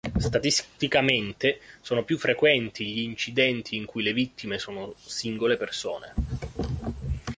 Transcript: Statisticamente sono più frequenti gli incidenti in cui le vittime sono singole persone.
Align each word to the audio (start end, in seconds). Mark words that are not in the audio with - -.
Statisticamente 0.17 1.59
sono 1.81 2.03
più 2.03 2.17
frequenti 2.17 2.87
gli 2.91 3.01
incidenti 3.01 3.75
in 3.75 3.85
cui 3.85 4.01
le 4.01 4.13
vittime 4.13 4.57
sono 4.57 4.95
singole 4.99 5.57
persone. 5.57 6.13